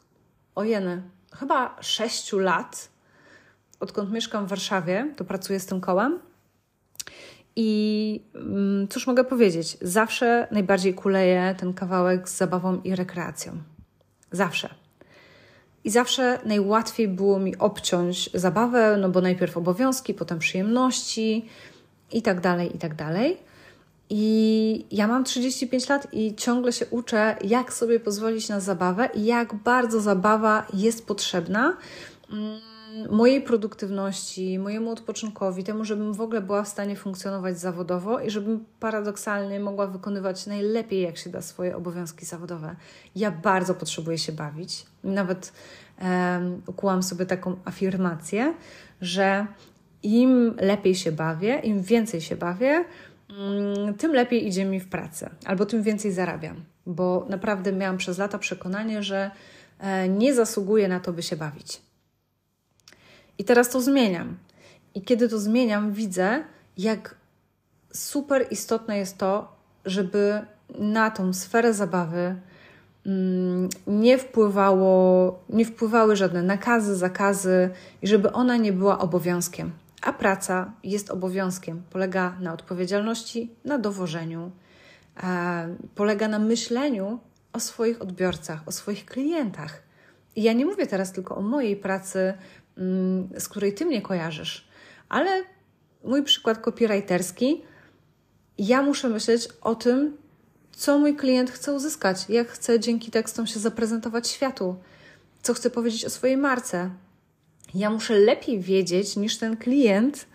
[0.54, 1.02] ojeny,
[1.34, 2.91] chyba sześciu lat
[3.82, 6.18] odkąd mieszkam w Warszawie, to pracuję z tym kołem.
[7.56, 9.78] I mm, cóż mogę powiedzieć?
[9.82, 13.52] Zawsze najbardziej kuleje ten kawałek z zabawą i rekreacją.
[14.32, 14.68] Zawsze.
[15.84, 21.48] I zawsze najłatwiej było mi obciąć zabawę, no bo najpierw obowiązki, potem przyjemności
[22.12, 23.36] i tak dalej, i tak dalej.
[24.10, 29.24] I ja mam 35 lat i ciągle się uczę, jak sobie pozwolić na zabawę i
[29.24, 31.76] jak bardzo zabawa jest potrzebna
[32.32, 32.71] mm,
[33.10, 38.64] mojej produktywności, mojemu odpoczynkowi, temu, żebym w ogóle była w stanie funkcjonować zawodowo i żebym
[38.80, 42.76] paradoksalnie mogła wykonywać najlepiej, jak się da, swoje obowiązki zawodowe.
[43.16, 44.86] Ja bardzo potrzebuję się bawić.
[45.04, 45.52] Nawet
[46.00, 48.54] um, ukułam sobie taką afirmację,
[49.00, 49.46] że
[50.02, 52.84] im lepiej się bawię, im więcej się bawię,
[53.30, 58.18] mm, tym lepiej idzie mi w pracy, albo tym więcej zarabiam, bo naprawdę miałam przez
[58.18, 59.30] lata przekonanie, że
[59.78, 61.91] e, nie zasługuję na to, by się bawić.
[63.38, 64.36] I teraz to zmieniam.
[64.94, 66.44] I kiedy to zmieniam, widzę,
[66.78, 67.14] jak
[67.92, 70.40] super istotne jest to, żeby
[70.78, 72.36] na tą sferę zabawy
[73.06, 77.70] mm, nie, wpływało, nie wpływały żadne nakazy, zakazy
[78.02, 79.72] i żeby ona nie była obowiązkiem.
[80.02, 81.82] A praca jest obowiązkiem.
[81.90, 84.50] Polega na odpowiedzialności, na dowożeniu,
[85.22, 87.18] e, polega na myśleniu
[87.52, 89.82] o swoich odbiorcach, o swoich klientach.
[90.36, 92.34] I ja nie mówię teraz tylko o mojej pracy
[93.36, 94.68] z której ty mnie kojarzysz.
[95.08, 95.42] Ale
[96.04, 97.62] mój przykład copywriterski,
[98.58, 100.16] ja muszę myśleć o tym,
[100.72, 104.76] co mój klient chce uzyskać, jak chce dzięki tekstom się zaprezentować światu,
[105.42, 106.90] co chce powiedzieć o swojej marce.
[107.74, 110.26] Ja muszę lepiej wiedzieć niż ten klient,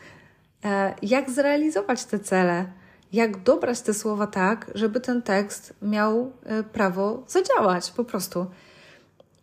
[0.66, 2.66] e, jak zrealizować te cele,
[3.14, 8.46] jak dobrać te słowa tak, żeby ten tekst miał e, prawo zadziałać po prostu.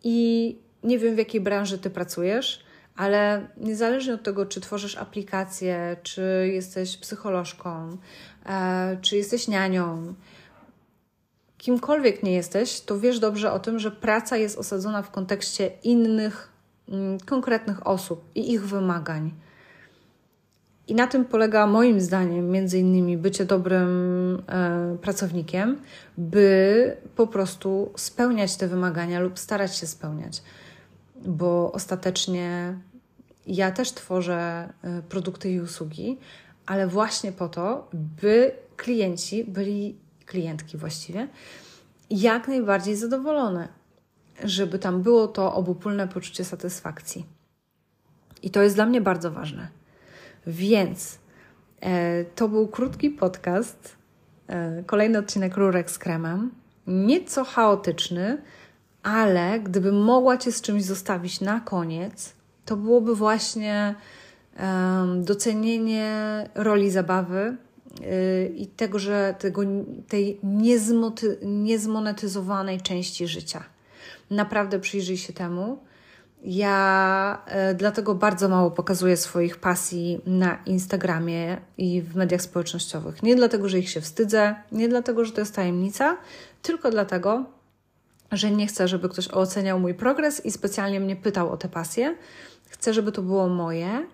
[0.03, 2.64] I nie wiem, w jakiej branży ty pracujesz,
[2.95, 7.97] ale niezależnie od tego, czy tworzysz aplikację, czy jesteś psycholożką,
[8.45, 10.13] e, czy jesteś nianią,
[11.57, 16.49] kimkolwiek nie jesteś, to wiesz dobrze o tym, że praca jest osadzona w kontekście innych,
[16.89, 19.31] mm, konkretnych osób i ich wymagań.
[20.87, 25.81] I na tym polega moim zdaniem między innymi bycie dobrym e, pracownikiem,
[26.17, 30.41] by po prostu spełniać te wymagania lub starać się spełniać
[31.25, 32.77] bo ostatecznie
[33.47, 36.17] ja też tworzę y, produkty i usługi,
[36.65, 41.27] ale właśnie po to, by klienci byli, klientki właściwie,
[42.09, 43.67] jak najbardziej zadowolone,
[44.43, 47.25] żeby tam było to obopólne poczucie satysfakcji.
[48.43, 49.67] I to jest dla mnie bardzo ważne.
[50.47, 51.19] Więc
[51.81, 53.95] e, to był krótki podcast,
[54.47, 56.51] e, kolejny odcinek Rurek z kremem,
[56.87, 58.41] nieco chaotyczny,
[59.05, 62.33] ale gdybym mogła Cię z czymś zostawić na koniec,
[62.65, 63.95] to byłoby właśnie
[65.17, 66.09] docenienie
[66.55, 67.57] roli zabawy
[68.01, 69.61] yy, i tego, że tego,
[70.07, 73.63] tej niezmoty, niezmonetyzowanej części życia.
[74.31, 75.79] Naprawdę przyjrzyj się temu.
[76.43, 77.41] Ja
[77.71, 83.23] y, dlatego bardzo mało pokazuję swoich pasji na Instagramie i w mediach społecznościowych.
[83.23, 86.17] Nie dlatego, że ich się wstydzę, nie dlatego, że to jest tajemnica,
[86.61, 87.45] tylko dlatego,
[88.31, 92.15] że nie chcę, żeby ktoś oceniał mój progres i specjalnie mnie pytał o te pasje.
[92.69, 94.07] Chcę, żeby to było moje.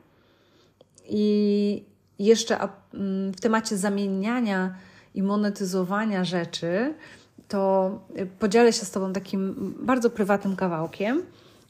[1.09, 1.83] I
[2.19, 2.57] jeszcze
[2.93, 4.75] mm, w temacie zamieniania
[5.15, 6.93] i monetyzowania rzeczy,
[7.47, 7.91] to
[8.39, 11.23] podzielę się z Tobą takim bardzo prywatnym kawałkiem.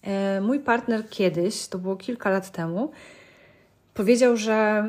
[0.04, 2.92] E, mój partner kiedyś, to było kilka lat temu,
[3.94, 4.84] powiedział, że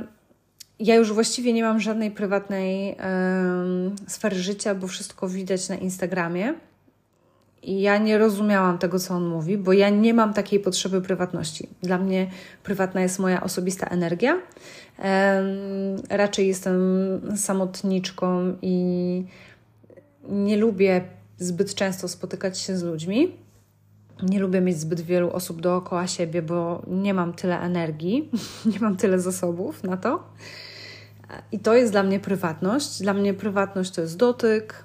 [0.79, 2.97] ja już właściwie nie mam żadnej prywatnej
[4.09, 6.55] sfery życia, bo wszystko widać na Instagramie.
[7.63, 11.69] Ja nie rozumiałam tego, co on mówi, bo ja nie mam takiej potrzeby prywatności.
[11.83, 12.31] Dla mnie
[12.63, 14.39] prywatna jest moja osobista energia.
[16.11, 16.77] Raczej jestem
[17.37, 19.25] samotniczką i
[20.29, 21.01] nie lubię
[21.39, 23.37] zbyt często spotykać się z ludźmi.
[24.23, 28.31] Nie lubię mieć zbyt wielu osób dookoła siebie, bo nie mam tyle energii,
[28.73, 30.23] nie mam tyle zasobów na to.
[31.53, 33.03] I to jest dla mnie prywatność.
[33.03, 34.85] Dla mnie prywatność to jest dotyk,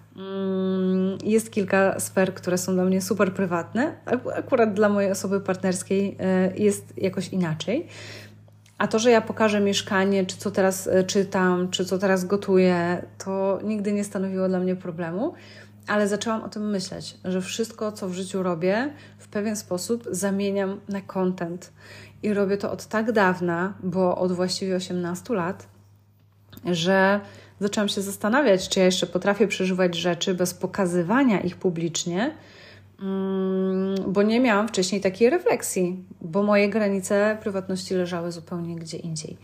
[1.24, 3.96] jest kilka sfer, które są dla mnie super prywatne.
[4.36, 7.88] Akurat dla mojej osoby partnerskiej e, jest jakoś inaczej.
[8.78, 13.06] A to, że ja pokażę mieszkanie, czy co teraz e, czytam, czy co teraz gotuję,
[13.18, 15.34] to nigdy nie stanowiło dla mnie problemu,
[15.88, 20.80] ale zaczęłam o tym myśleć, że wszystko, co w życiu robię, w pewien sposób zamieniam
[20.90, 21.72] na content.
[22.24, 25.68] I robię to od tak dawna, bo od właściwie 18 lat,
[26.66, 27.20] że
[27.60, 32.36] zaczęłam się zastanawiać, czy ja jeszcze potrafię przeżywać rzeczy bez pokazywania ich publicznie,
[33.02, 39.38] mm, bo nie miałam wcześniej takiej refleksji, bo moje granice prywatności leżały zupełnie gdzie indziej.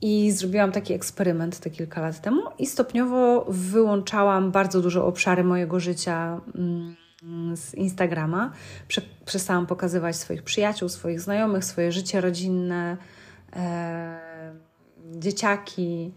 [0.00, 5.80] I zrobiłam taki eksperyment te kilka lat temu i stopniowo wyłączałam bardzo duże obszary mojego
[5.80, 6.96] życia mm,
[7.56, 8.52] z Instagrama.
[9.24, 12.96] przestałam pokazywać swoich przyjaciół, swoich znajomych, swoje życie rodzinne,
[13.56, 14.52] e,
[15.10, 16.12] dzieciaki,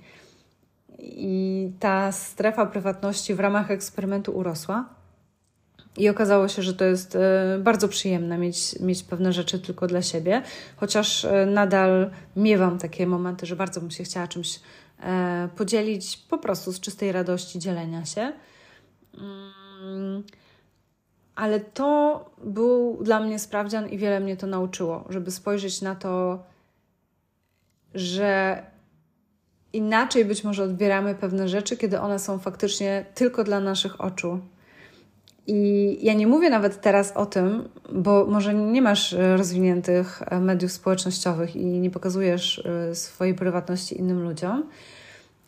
[1.00, 4.90] I ta strefa prywatności w ramach eksperymentu urosła.
[5.98, 10.02] I okazało się, że to jest e, bardzo przyjemne mieć, mieć pewne rzeczy tylko dla
[10.02, 10.42] siebie,
[10.76, 14.60] chociaż e, nadal miewam takie momenty, że bardzo bym się chciała czymś
[15.00, 18.34] e, podzielić, po prostu z czystej radości dzielenia się.
[19.18, 20.24] Mm,
[21.36, 26.44] ale to był dla mnie sprawdzian i wiele mnie to nauczyło, żeby spojrzeć na to,
[27.94, 28.64] że
[29.76, 34.40] inaczej być może odbieramy pewne rzeczy, kiedy one są faktycznie tylko dla naszych oczu.
[35.48, 40.40] I ja nie mówię nawet teraz o tym, bo może nie masz e, rozwiniętych e,
[40.40, 44.64] mediów społecznościowych i nie pokazujesz e, swojej prywatności innym ludziom,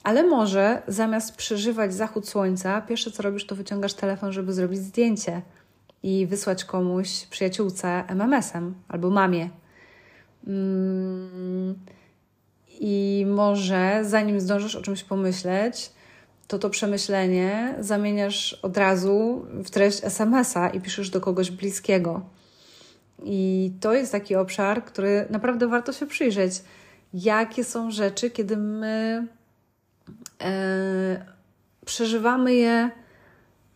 [0.03, 5.41] ale może zamiast przeżywać zachód słońca, pierwsze co robisz, to wyciągasz telefon, żeby zrobić zdjęcie
[6.03, 9.49] i wysłać komuś, przyjaciółce, MMS-em albo mamie.
[10.47, 11.75] Mm,
[12.79, 15.91] I może zanim zdążysz o czymś pomyśleć,
[16.47, 22.21] to to przemyślenie zamieniasz od razu w treść SMS-a i piszesz do kogoś bliskiego.
[23.23, 26.53] I to jest taki obszar, który naprawdę warto się przyjrzeć.
[27.13, 29.27] Jakie są rzeczy, kiedy my
[30.43, 31.25] e,
[31.85, 32.89] przeżywamy je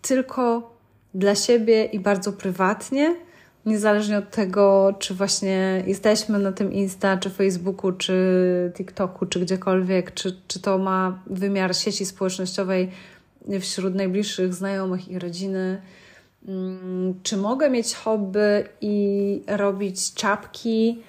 [0.01, 0.75] tylko
[1.13, 3.15] dla siebie i bardzo prywatnie,
[3.66, 10.14] niezależnie od tego, czy właśnie jesteśmy na tym Insta, czy Facebooku, czy TikToku, czy gdziekolwiek,
[10.14, 12.91] czy, czy to ma wymiar sieci społecznościowej
[13.59, 15.82] wśród najbliższych znajomych i rodziny.
[16.47, 21.03] Mm, czy mogę mieć hobby i robić czapki,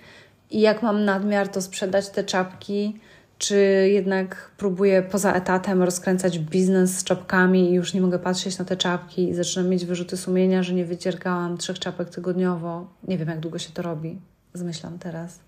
[0.50, 3.00] i jak mam nadmiar, to sprzedać te czapki?
[3.42, 8.64] Czy jednak próbuję poza etatem rozkręcać biznes z czapkami i już nie mogę patrzeć na
[8.64, 12.86] te czapki i zaczynam mieć wyrzuty sumienia, że nie wycierkałam trzech czapek tygodniowo.
[13.08, 14.20] Nie wiem, jak długo się to robi.
[14.54, 15.40] Zmyślam teraz.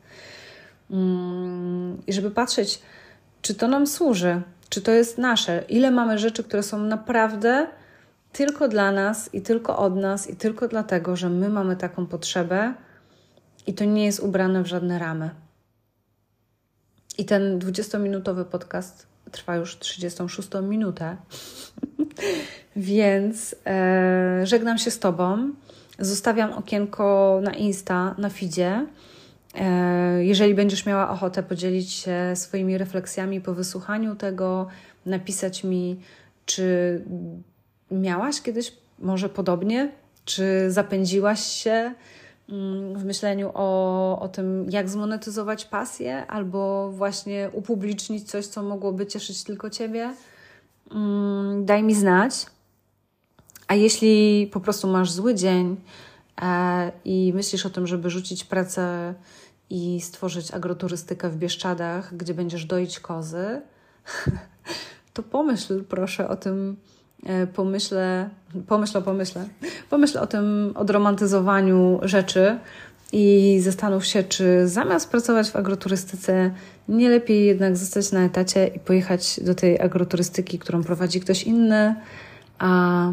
[0.90, 2.82] Mm, I żeby patrzeć,
[3.42, 7.66] czy to nam służy, czy to jest nasze, ile mamy rzeczy, które są naprawdę
[8.32, 12.74] tylko dla nas i tylko od nas i tylko dlatego, że my mamy taką potrzebę
[13.66, 15.43] i to nie jest ubrane w żadne ramy.
[17.19, 21.17] I ten 20-minutowy podcast trwa już 36 minutę.
[22.77, 25.51] Więc e, żegnam się z Tobą.
[25.99, 28.87] Zostawiam okienko na Insta, na feedzie.
[29.55, 34.67] E, jeżeli będziesz miała ochotę podzielić się swoimi refleksjami po wysłuchaniu tego,
[35.07, 36.01] napisać mi,
[36.47, 37.01] czy
[37.91, 39.93] miałaś kiedyś może podobnie,
[40.25, 41.95] czy zapędziłaś się
[42.95, 49.45] w myśleniu o, o tym, jak zmonetyzować pasję, albo właśnie upublicznić coś, co mogłoby cieszyć
[49.45, 50.14] tylko Ciebie,
[50.90, 52.47] mm, daj mi znać.
[53.68, 55.76] A jeśli po prostu masz zły dzień
[56.42, 59.14] e, i myślisz o tym, żeby rzucić pracę
[59.70, 63.62] i stworzyć agroturystykę w Bieszczadach, gdzie będziesz doić kozy,
[65.14, 66.76] to pomyśl proszę o tym,
[67.25, 68.31] E, pomyślę,
[68.66, 69.49] pomyśl o pomyśle,
[69.91, 72.59] pomyśl o tym odromantyzowaniu rzeczy
[73.12, 76.51] i zastanów się, czy zamiast pracować w agroturystyce,
[76.89, 81.95] nie lepiej jednak zostać na etacie i pojechać do tej agroturystyki, którą prowadzi ktoś inny,
[82.59, 83.12] a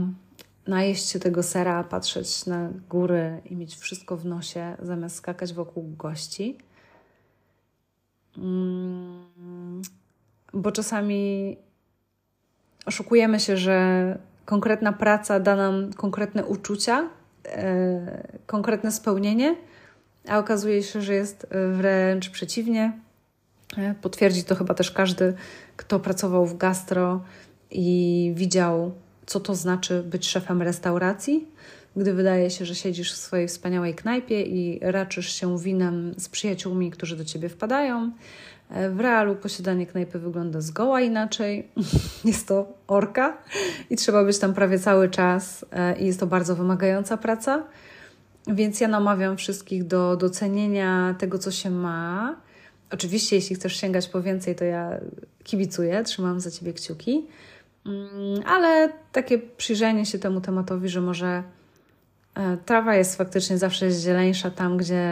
[0.68, 5.94] najeść się tego sera, patrzeć na góry i mieć wszystko w nosie, zamiast skakać wokół
[5.98, 6.58] gości.
[8.38, 9.82] Mm,
[10.54, 11.58] bo czasami
[12.86, 17.10] oszukujemy się, że konkretna praca da nam konkretne uczucia,
[17.46, 19.56] e, konkretne spełnienie,
[20.28, 22.94] a okazuje się, że jest wręcz przeciwnie.
[23.78, 25.34] E, potwierdzi to chyba też każdy,
[25.78, 27.22] kto pracował w gastro
[27.72, 28.92] i widział,
[29.26, 31.48] co to znaczy być szefem restauracji,
[31.96, 36.92] gdy wydaje się, że siedzisz w swojej wspaniałej knajpie i raczysz się winem z przyjaciółmi,
[36.92, 38.12] którzy do ciebie wpadają
[38.90, 41.68] w realu posiadanie knajpy wygląda zgoła inaczej.
[42.26, 43.38] Jest to orka
[43.90, 47.64] i trzeba być tam prawie cały czas e, i jest to bardzo wymagająca praca.
[48.48, 52.36] Więc ja namawiam wszystkich do docenienia tego, co się ma.
[52.92, 55.00] Oczywiście, jeśli chcesz sięgać po więcej, to ja
[55.44, 57.28] kibicuję, trzymam za ciebie kciuki.
[57.86, 61.44] Mm, ale takie przyjrzenie się temu tematowi, że może
[62.36, 65.06] e, trawa jest faktycznie zawsze zieleńsza tam, gdzie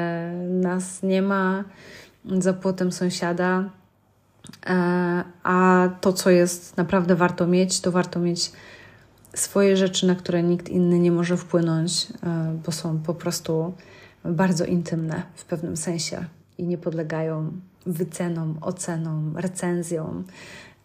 [0.49, 1.63] nas nie ma
[2.25, 3.69] za płotem sąsiada,
[4.65, 8.51] e, a to, co jest naprawdę warto mieć, to warto mieć
[9.33, 13.73] swoje rzeczy, na które nikt inny nie może wpłynąć, e, bo są po prostu
[14.23, 16.25] bardzo intymne w pewnym sensie
[16.57, 17.51] i nie podlegają
[17.85, 20.23] wycenom, ocenom, recenzjom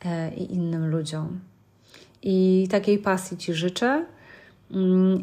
[0.04, 1.40] e, i innym ludziom.
[2.22, 4.06] I takiej pasji Ci życzę.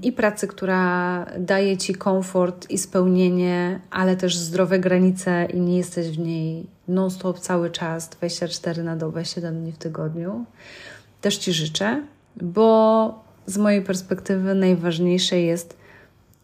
[0.01, 6.09] I pracy, która daje ci komfort i spełnienie, ale też zdrowe granice i nie jesteś
[6.09, 10.45] w niej non-stop cały czas, 24 na dobę, 7 dni w tygodniu.
[11.21, 12.03] Też ci życzę,
[12.41, 15.77] bo z mojej perspektywy najważniejsze jest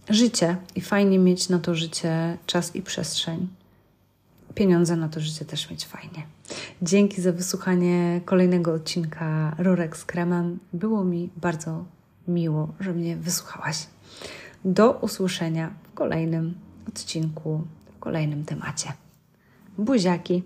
[0.10, 3.48] życie i fajnie mieć na to życie czas i przestrzeń.
[4.56, 6.26] Pieniądze na to życie też mieć fajnie.
[6.82, 10.60] Dzięki za wysłuchanie kolejnego odcinka Rurek z kremem.
[10.74, 11.86] Było mi bardzo
[12.28, 13.88] miło, że mnie wysłuchałaś.
[14.66, 16.54] Do usłyszenia w kolejnym
[16.88, 18.94] odcinku, w kolejnym temacie.
[19.78, 20.44] Buziaki!